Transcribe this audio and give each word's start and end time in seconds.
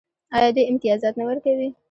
آیا 0.35 0.49
دوی 0.55 0.69
امتیازات 0.71 1.13
نه 1.19 1.25
ورکوي؟ 1.29 1.69